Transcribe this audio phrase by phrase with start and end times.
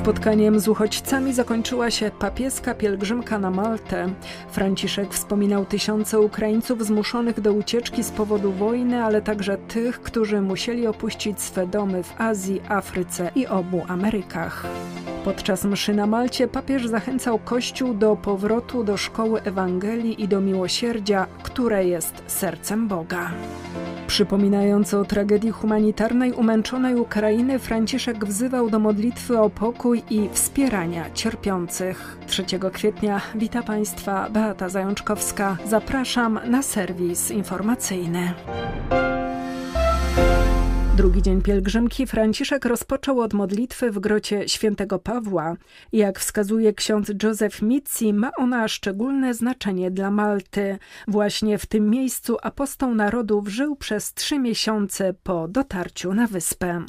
[0.00, 4.08] Spotkaniem z uchodźcami zakończyła się papieska pielgrzymka na Maltę.
[4.50, 10.86] Franciszek wspominał tysiące Ukraińców zmuszonych do ucieczki z powodu wojny, ale także tych, którzy musieli
[10.86, 14.66] opuścić swe domy w Azji, Afryce i obu Amerykach.
[15.24, 21.26] Podczas mszy na Malcie papież zachęcał Kościół do powrotu do szkoły Ewangelii i do miłosierdzia,
[21.42, 23.30] które jest sercem Boga.
[24.10, 32.18] Przypominając o tragedii humanitarnej umęczonej Ukrainy, Franciszek wzywał do modlitwy o pokój i wspierania cierpiących.
[32.26, 35.56] 3 kwietnia wita Państwa Beata Zajączkowska.
[35.66, 38.32] Zapraszam na serwis informacyjny.
[41.00, 45.56] Drugi dzień pielgrzymki Franciszek rozpoczął od modlitwy w grocie świętego Pawła.
[45.92, 50.78] Jak wskazuje ksiądz Józef Mitzi, ma ona szczególne znaczenie dla Malty.
[51.08, 56.84] Właśnie w tym miejscu apostoł narodów żył przez trzy miesiące po dotarciu na wyspę.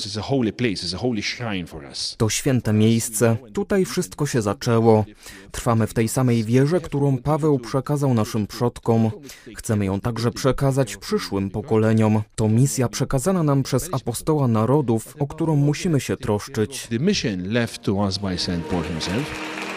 [2.17, 3.38] To święte miejsce.
[3.54, 5.06] Tutaj wszystko się zaczęło.
[5.52, 9.12] Trwamy w tej samej wierze, którą Paweł przekazał naszym przodkom.
[9.56, 12.22] Chcemy ją także przekazać przyszłym pokoleniom.
[12.36, 16.88] To misja przekazana nam przez apostoła narodów, o którą musimy się troszczyć.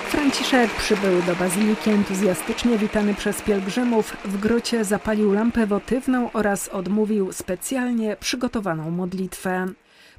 [0.09, 4.17] Franciszek przybył do bazyliki entuzjastycznie witany przez pielgrzymów.
[4.25, 9.67] W grocie zapalił lampę wotywną oraz odmówił specjalnie przygotowaną modlitwę.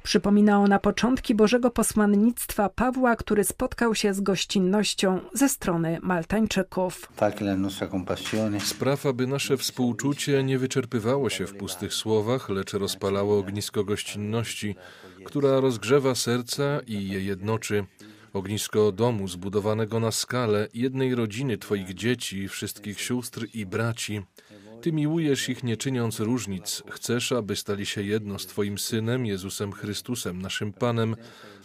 [0.06, 7.08] Przypomina ona początki Bożego posłannictwa Pawła, który spotkał się z gościnnością ze strony Maltańczyków.
[8.60, 14.74] Spraw, aby nasze współczucie nie wyczerpywało się w pustych słowach, lecz rozpalało ognisko gościnności,
[15.24, 17.84] która rozgrzewa serca i je jednoczy.
[18.32, 24.22] Ognisko domu zbudowanego na skalę jednej rodziny Twoich dzieci, wszystkich sióstr i braci.
[24.80, 26.82] Ty miłujesz ich nie czyniąc różnic.
[26.90, 31.16] Chcesz, aby stali się jedno z Twoim Synem, Jezusem Chrystusem, naszym Panem,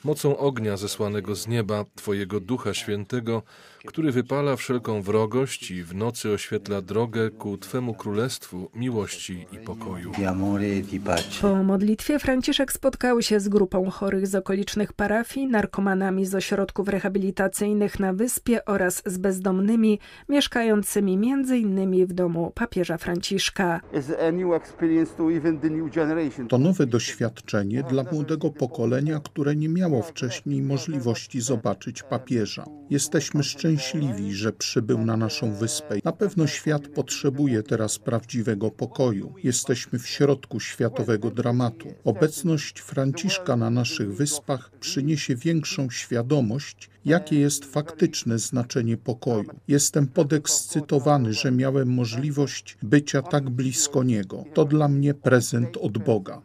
[0.04, 3.44] mocą ognia zesłanego z nieba, Twojego Ducha Świętego,
[3.86, 10.12] który wypala wszelką wrogość i w nocy oświetla drogę ku Twemu Królestwu miłości i pokoju.
[11.42, 18.00] Po modlitwie Franciszek spotkał się z grupą chorych z okolicznych parafii, narkomanami z ośrodków rehabilitacyjnych
[18.00, 22.08] na wyspie oraz z bezdomnymi mieszkającymi m.in.
[22.08, 23.82] w domu papieża Franciszka.
[26.50, 32.66] To nowe doświadczenie dla młodego pokolenia, które nie miało wcześniej możliwości zobaczyć papieża.
[32.90, 35.96] Jesteśmy szczęśliwi, że przybył na naszą wyspę.
[36.06, 39.34] Na pewno świat potrzebuje teraz prawdziwego pokoju.
[39.44, 41.88] Jesteśmy w środku światowego dramatu.
[42.04, 49.50] Obecność Franciszka na naszych wyspach przyniesie większą świadomość, jakie jest faktyczne znaczenie pokoju.
[49.68, 54.44] Jestem podekscytowany, że miałem możliwość bycia tak blisko niego.
[54.54, 56.42] To dla mnie prezent od Boga.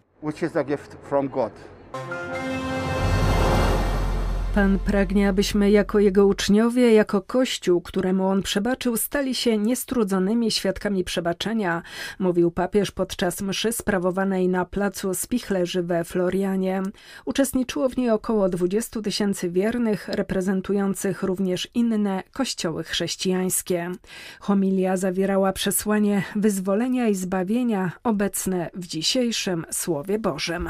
[4.56, 11.05] Pan pragnie, abyśmy jako Jego uczniowie, jako Kościół, któremu On przebaczył, stali się niestrudzonymi świadkami
[11.05, 11.83] przebaczenia,
[12.19, 16.83] mówił papież podczas mszy sprawowanej na placu Spichlerzy we Florianie.
[17.25, 23.93] Uczestniczyło w niej około 20 tysięcy wiernych, reprezentujących również inne kościoły chrześcijańskie.
[24.41, 30.69] Homilia zawierała przesłanie wyzwolenia i zbawienia obecne w dzisiejszym Słowie Bożym.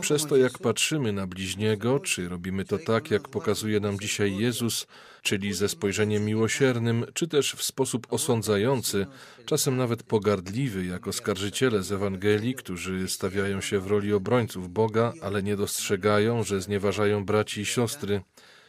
[0.00, 4.86] Przez to, jak patrzymy na bliźniego, czy robimy to tak, jak pokazuje nam dzisiaj Jezus,
[5.22, 9.06] czyli ze spojrzeniem miłosiernym, czy też w sposób osądzający,
[9.46, 15.42] czasem nawet pogardliwy, jak oskarżyciele z Ewangelii, którzy stawiają się w roli obrońców Boga, ale
[15.42, 18.22] nie dostrzegają, że znieważają braci i siostry.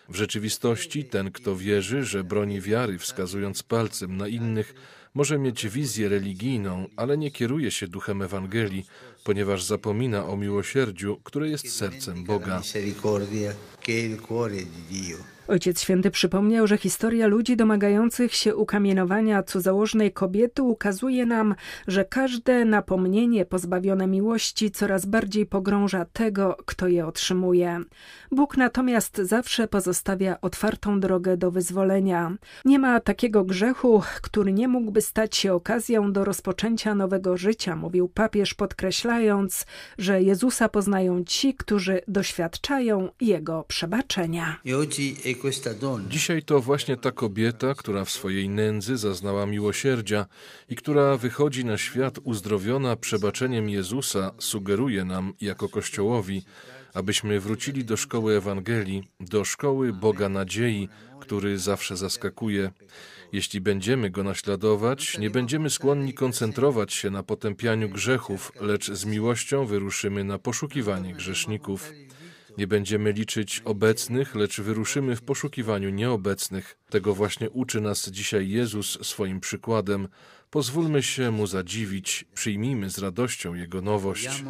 [0.09, 4.73] W rzeczywistości ten, kto wierzy, że broni wiary, wskazując palcem na innych,
[5.15, 8.85] może mieć wizję religijną, ale nie kieruje się duchem Ewangelii,
[9.23, 12.61] ponieważ zapomina o miłosierdziu, które jest sercem Boga.
[15.47, 21.55] Ojciec Święty przypomniał, że historia ludzi domagających się ukamienowania cudzołożnej kobiety ukazuje nam,
[21.87, 27.81] że każde napomnienie pozbawione miłości coraz bardziej pogrąża tego, kto je otrzymuje.
[28.31, 32.31] Bóg natomiast zawsze pozostawia otwartą drogę do wyzwolenia.
[32.65, 38.07] Nie ma takiego grzechu, który nie mógłby stać się okazją do rozpoczęcia nowego życia, mówił
[38.07, 39.65] papież, podkreślając,
[39.97, 44.59] że Jezusa poznają ci, którzy doświadczają Jego przebaczenia.
[46.09, 50.25] Dzisiaj to właśnie ta kobieta, która w swojej nędzy zaznała miłosierdzia
[50.69, 56.43] i która wychodzi na świat uzdrowiona przebaczeniem Jezusa, sugeruje nam jako Kościołowi,
[56.95, 60.89] abyśmy wrócili do szkoły Ewangelii, do szkoły Boga nadziei,
[61.21, 62.71] który zawsze zaskakuje.
[63.31, 69.65] Jeśli będziemy go naśladować, nie będziemy skłonni koncentrować się na potępianiu grzechów, lecz z miłością
[69.65, 71.91] wyruszymy na poszukiwanie grzeszników.
[72.57, 76.77] Nie będziemy liczyć obecnych, lecz wyruszymy w poszukiwaniu nieobecnych.
[76.89, 80.07] Tego właśnie uczy nas dzisiaj Jezus swoim przykładem.
[80.55, 84.43] Pozwólmy się mu zadziwić, przyjmijmy z radością jego nowość.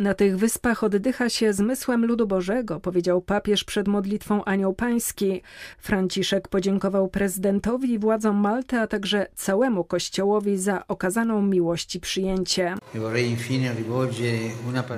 [0.00, 5.42] Na tych wyspach oddycha się zmysłem ludu Bożego, powiedział papież przed modlitwą Anioł Pański.
[5.78, 12.74] Franciszek podziękował prezydentowi i władzom Malty, a także całemu Kościołowi za okazaną miłość i przyjęcie.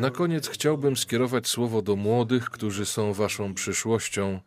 [0.01, 4.41] Na koniec chciałbym skierować słowo do młodych, którzy są waszą przyszłością.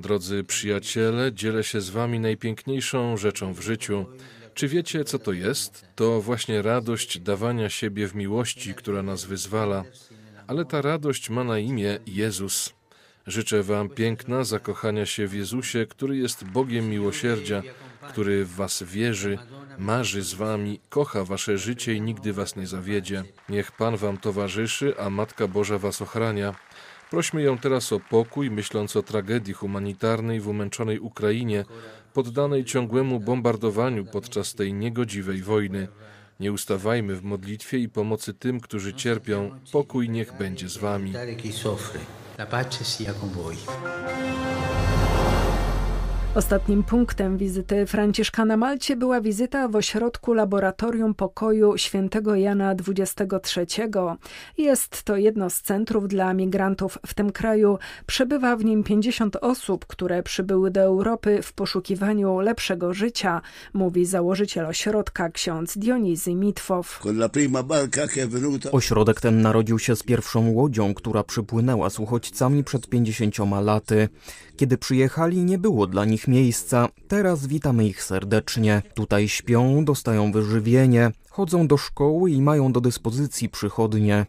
[0.00, 4.06] Drodzy przyjaciele, dzielę się z wami najpiękniejszą rzeczą w życiu.
[4.54, 5.86] Czy wiecie, co to jest?
[5.94, 9.84] To właśnie radość dawania siebie w miłości, która nas wyzwala.
[10.46, 12.72] Ale ta radość ma na imię Jezus.
[13.26, 17.62] Życzę wam piękna zakochania się w Jezusie, który jest Bogiem miłosierdzia,
[18.08, 19.38] który w was wierzy,
[19.78, 23.24] marzy z wami, kocha wasze życie i nigdy was nie zawiedzie.
[23.48, 26.54] Niech Pan wam towarzyszy, a Matka Boża was ochrania.
[27.10, 31.64] Prośmy ją teraz o pokój, myśląc o tragedii humanitarnej w umęczonej Ukrainie,
[32.14, 35.88] poddanej ciągłemu bombardowaniu podczas tej niegodziwej wojny.
[36.40, 39.50] Nie ustawajmy w modlitwie i pomocy tym, którzy cierpią.
[39.72, 41.12] Pokój niech będzie z wami.
[42.38, 43.56] La pace sia con voi.
[46.38, 53.90] Ostatnim punktem wizyty Franciszka na Malcie była wizyta w ośrodku Laboratorium Pokoju Świętego Jana XXIII.
[54.58, 57.78] Jest to jedno z centrów dla migrantów w tym kraju.
[58.06, 63.40] Przebywa w nim 50 osób, które przybyły do Europy w poszukiwaniu lepszego życia,
[63.72, 67.00] mówi założyciel ośrodka ksiądz Dionizy Mitwow.
[68.72, 74.08] Ośrodek ten narodził się z pierwszą łodzią, która przypłynęła z uchodźcami przed 50 laty.
[74.58, 76.88] Kiedy przyjechali, nie było dla nich miejsca.
[77.08, 78.82] Teraz witamy ich serdecznie.
[78.94, 84.26] Tutaj śpią, dostają wyżywienie, chodzą do szkoły i mają do dyspozycji przychodnie.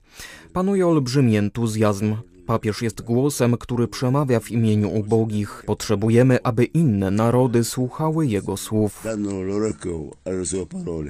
[0.53, 2.15] Panuje olbrzymi entuzjazm.
[2.49, 5.63] Papież jest głosem, który przemawia w imieniu ubogich.
[5.65, 9.05] Potrzebujemy, aby inne narody słuchały jego słów.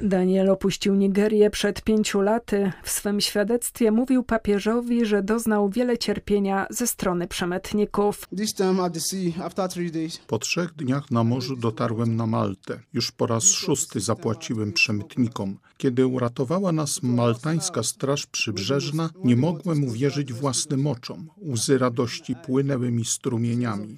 [0.02, 2.72] Daniel opuścił Nigerię przed pięciu laty.
[2.82, 8.28] W swym świadectwie mówił papieżowi, że doznał wiele cierpienia ze strony przemytników.
[10.26, 12.80] Po trzech dniach na morzu dotarłem na Maltę.
[12.92, 15.58] Już po raz szósty zapłaciłem przemytnikom.
[15.76, 21.29] Kiedy uratowała nas maltańska straż przybrzeżna, nie mogłem uwierzyć własnym oczom.
[21.38, 23.96] Łzy radości płynęły mi strumieniami.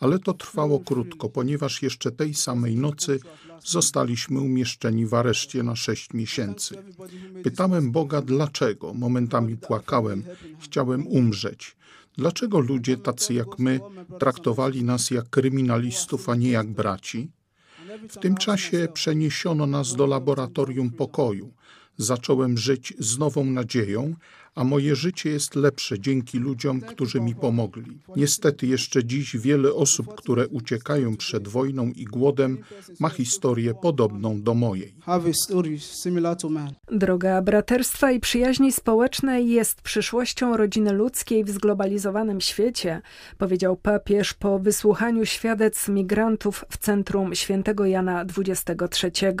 [0.00, 3.20] Ale to trwało krótko, ponieważ jeszcze tej samej nocy
[3.64, 6.82] zostaliśmy umieszczeni w areszcie na sześć miesięcy.
[7.42, 8.94] Pytałem Boga dlaczego.
[8.94, 10.24] Momentami płakałem,
[10.60, 11.76] chciałem umrzeć.
[12.16, 13.80] Dlaczego ludzie tacy jak my
[14.18, 17.30] traktowali nas jak kryminalistów, a nie jak braci?
[18.08, 21.52] W tym czasie przeniesiono nas do laboratorium pokoju.
[21.96, 24.14] Zacząłem żyć z nową nadzieją,
[24.54, 27.98] a moje życie jest lepsze dzięki ludziom, którzy mi pomogli.
[28.16, 32.58] Niestety jeszcze dziś wiele osób, które uciekają przed wojną i głodem,
[33.00, 34.94] ma historię podobną do mojej.
[36.90, 43.02] Droga braterstwa i przyjaźni społecznej jest przyszłością rodziny ludzkiej w zglobalizowanym świecie,
[43.38, 49.32] powiedział papież po wysłuchaniu świadectw migrantów w centrum świętego Jana XXIII.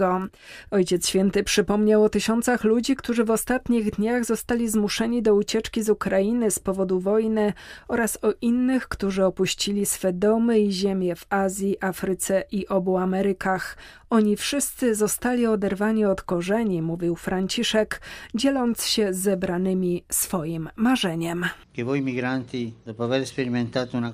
[0.70, 5.88] Ojciec Święty przypomniał o tysiącach ludzi, którzy w ostatnich dniach zostali zmuszeni do ucieczki z
[5.88, 7.52] Ukrainy z powodu wojny
[7.88, 13.76] oraz o innych, którzy opuścili swe domy i ziemię w Azji, Afryce i obu Amerykach.
[14.10, 18.00] Oni wszyscy zostali oderwani od korzeni, mówił Franciszek,
[18.34, 21.44] dzieląc się z zebranymi swoim marzeniem.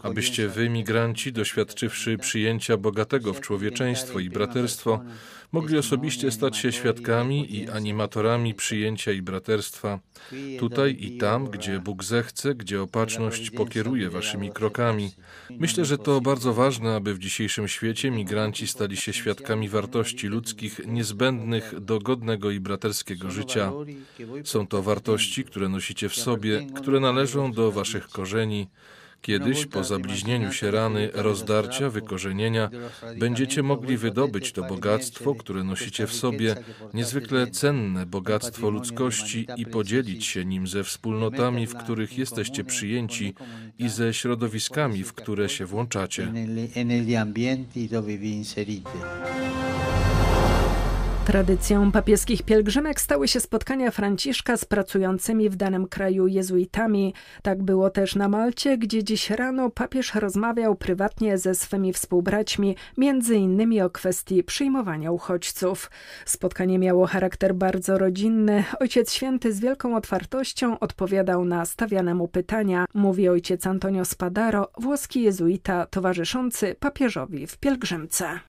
[0.02, 5.00] Abyście wy, migranci, doświadczywszy przyjęcia bogatego w człowieczeństwo i braterstwo,
[5.52, 9.98] mogli osobiście stać się świadkami i animatorami przyjęcia i braterstwa,
[10.58, 15.10] tutaj i tam, gdzie Bóg zechce, gdzie opatrzność pokieruje waszymi krokami.
[15.50, 20.80] Myślę, że to bardzo ważne, aby w dzisiejszym świecie migranci stali się świadkami wartości ludzkich
[20.86, 23.72] niezbędnych do godnego i braterskiego życia.
[24.44, 28.66] Są to wartości, które nosicie w sobie, które należą do waszych korzeni.
[29.22, 32.70] Kiedyś, po zabliźnieniu się rany, rozdarcia, wykorzenienia,
[33.18, 36.56] będziecie mogli wydobyć to bogactwo, które nosicie w sobie,
[36.94, 43.34] niezwykle cenne bogactwo ludzkości i podzielić się nim ze wspólnotami, w których jesteście przyjęci
[43.78, 46.32] i ze środowiskami, w które się włączacie.
[51.26, 57.14] Tradycją papieskich pielgrzymek stały się spotkania Franciszka z pracującymi w danym kraju jezuitami.
[57.42, 63.36] Tak było też na Malcie, gdzie dziś rano papież rozmawiał prywatnie ze swymi współbraćmi, między
[63.36, 65.90] innymi o kwestii przyjmowania uchodźców.
[66.24, 68.64] Spotkanie miało charakter bardzo rodzinny.
[68.80, 75.22] Ojciec Święty z wielką otwartością odpowiadał na stawiane mu pytania, mówi ojciec Antonio Spadaro, włoski
[75.22, 78.40] jezuita towarzyszący papieżowi w pielgrzymce.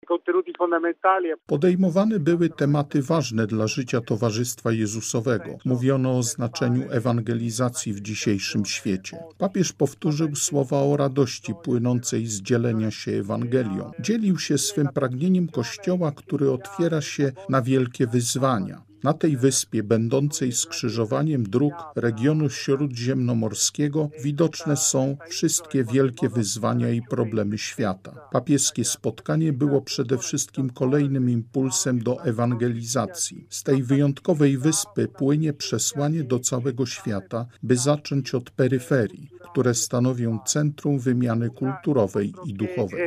[1.48, 5.58] Podejmowane były te tematy ważne dla życia Towarzystwa Jezusowego.
[5.66, 9.18] Mówiono o znaczeniu ewangelizacji w dzisiejszym świecie.
[9.38, 13.92] Papież powtórzył słowa o radości płynącej z dzielenia się Ewangelią.
[14.00, 18.87] Dzielił się swym pragnieniem Kościoła, który otwiera się na wielkie wyzwania.
[19.04, 27.58] Na tej wyspie, będącej skrzyżowaniem dróg regionu śródziemnomorskiego, widoczne są wszystkie wielkie wyzwania i problemy
[27.58, 28.28] świata.
[28.32, 33.48] Papieskie spotkanie było przede wszystkim kolejnym impulsem do ewangelizacji.
[33.50, 40.40] Z tej wyjątkowej wyspy płynie przesłanie do całego świata, by zacząć od peryferii, które stanowią
[40.46, 43.02] centrum wymiany kulturowej i duchowej.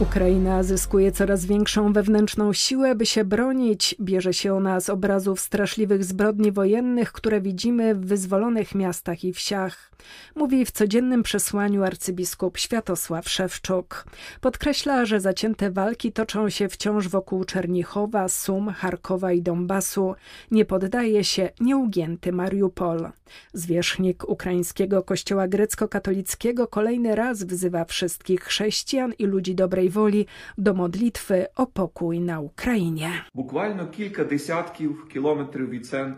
[0.00, 3.94] Ukraina zyskuje coraz większą wewnętrzną siłę, by się bronić.
[4.00, 9.90] Bierze się ona z obrazów straszliwych zbrodni wojennych, które widzimy w wyzwolonych miastach i wsiach.
[10.34, 14.04] Mówi w codziennym przesłaniu arcybiskup Światosław Szewczuk.
[14.40, 20.14] Podkreśla, że zacięte walki toczą się wciąż wokół Czernichowa, Sum, Charkowa i Donbasu.
[20.50, 23.10] Nie poddaje się nieugięty Mariupol.
[23.52, 30.26] Zwierzchnik ukraińskiego kościoła grecko-katolickiego kolejny raz wzywa wszystkich chrześcijan i ludzi dobrej woli
[30.58, 33.24] do modlitwy o pokój na Ukrainie.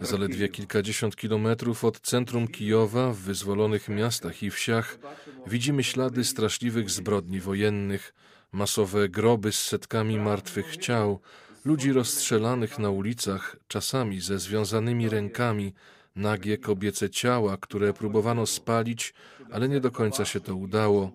[0.00, 4.98] Zaledwie kilkadziesiąt kilometrów od centrum Kijowa, w wyzwolonych miastach i wsiach,
[5.46, 8.14] widzimy ślady straszliwych zbrodni wojennych,
[8.52, 11.20] masowe groby z setkami martwych ciał,
[11.64, 15.74] ludzi rozstrzelanych na ulicach, czasami ze związanymi rękami,
[16.16, 19.14] nagie kobiece ciała, które próbowano spalić,
[19.52, 21.10] ale nie do końca się to udało.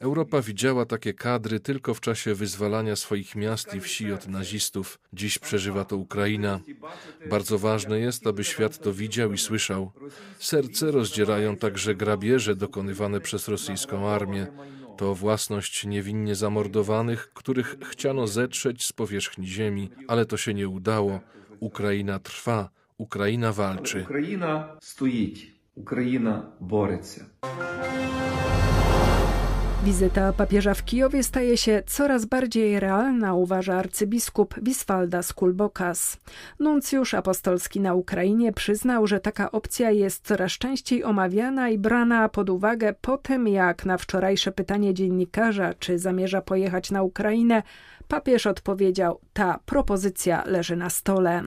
[0.00, 4.98] Europa widziała takie kadry tylko w czasie wyzwalania swoich miast i wsi od nazistów.
[5.12, 6.60] Dziś przeżywa to Ukraina.
[7.30, 9.92] Bardzo ważne jest, aby świat to widział i słyszał.
[10.38, 14.46] Serce rozdzierają także grabieże dokonywane przez rosyjską armię.
[14.96, 21.20] To własność niewinnie zamordowanych, których chciano zetrzeć z powierzchni ziemi, ale to się nie udało.
[21.60, 24.02] Ukraina trwa, Ukraina walczy.
[24.02, 25.34] Ukraina stoi,
[25.74, 27.24] Ukraina boryca.
[29.84, 36.16] Wizyta papieża w Kijowie staje się coraz bardziej realna, uważa arcybiskup Wiswalda Kulbokas.
[36.60, 42.50] Nuncjusz apostolski na Ukrainie przyznał, że taka opcja jest coraz częściej omawiana i brana pod
[42.50, 47.62] uwagę po tym, jak na wczorajsze pytanie dziennikarza, czy zamierza pojechać na Ukrainę,
[48.08, 51.42] Papież odpowiedział: Ta propozycja leży na stole.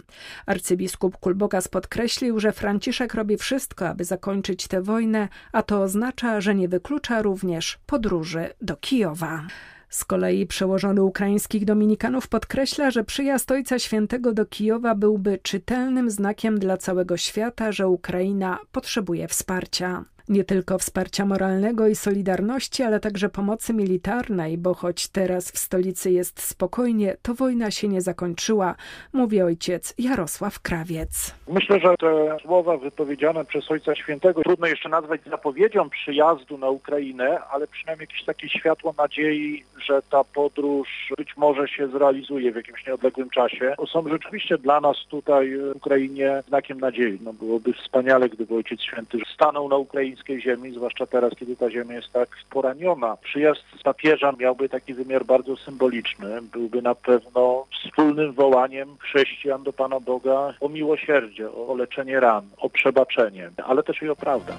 [0.45, 6.55] Arcybiskup Kulbokas podkreślił, że Franciszek robi wszystko, aby zakończyć tę wojnę, a to oznacza, że
[6.55, 8.18] nie wyklucza również podróży
[8.61, 9.47] do Kijowa.
[9.89, 16.59] Z kolei przełożony ukraińskich dominikanów podkreśla, że przyjazd Ojca Świętego do Kijowa byłby czytelnym znakiem
[16.59, 23.29] dla całego świata, że Ukraina potrzebuje wsparcia nie tylko wsparcia moralnego i solidarności, ale także
[23.29, 28.75] pomocy militarnej, bo choć teraz w stolicy jest spokojnie, to wojna się nie zakończyła,
[29.13, 31.35] mówi ojciec Jarosław Krawiec.
[31.47, 37.39] Myślę, że te słowa wypowiedziane przez Ojca Świętego trudno jeszcze nazwać zapowiedzią przyjazdu na Ukrainę,
[37.51, 42.87] ale przynajmniej jakieś takie światło nadziei, że ta podróż być może się zrealizuje w jakimś
[42.87, 43.75] nieodległym czasie.
[43.91, 47.19] Są rzeczywiście dla nas tutaj w Ukrainie znakiem nadziei.
[47.21, 51.71] No byłoby wspaniale, gdyby Ojciec Święty stanął na Ukrainie ukraińskiej ziemi, zwłaszcza teraz, kiedy ta
[51.71, 53.17] ziemia jest tak poraniona.
[53.17, 56.41] Przyjazd papieża miałby taki wymiar bardzo symboliczny.
[56.41, 62.69] Byłby na pewno wspólnym wołaniem chrześcijan do Pana Boga o miłosierdzie, o leczenie ran, o
[62.69, 64.53] przebaczenie, ale też i o prawdę.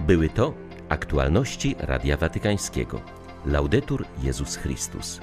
[0.00, 0.52] Były to
[0.88, 3.00] aktualności Radia Watykańskiego.
[3.46, 5.20] Laudetur Jezus Chrystus.